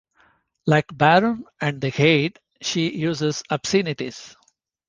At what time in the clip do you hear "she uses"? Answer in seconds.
2.59-3.43